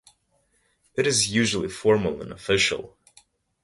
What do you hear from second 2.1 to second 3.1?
and official.